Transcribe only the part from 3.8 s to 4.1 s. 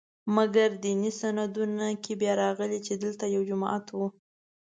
و.